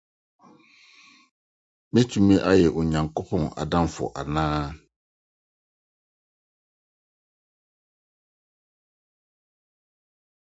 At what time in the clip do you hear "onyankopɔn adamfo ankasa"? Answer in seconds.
2.79-4.65